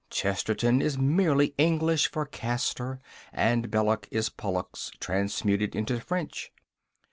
Chesterton 0.09 0.81
is 0.81 0.97
merely 0.97 1.53
English 1.59 2.09
for 2.11 2.25
Castor, 2.25 2.99
and 3.31 3.69
Belloc 3.69 4.07
is 4.09 4.29
Pollux 4.29 4.89
transmuted 4.99 5.75
into 5.75 5.99
French. 5.99 6.51